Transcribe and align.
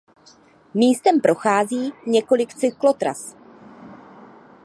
Místem 0.73 1.21
prochází 1.21 1.91
několik 2.05 2.53
cyklotras. 2.53 3.35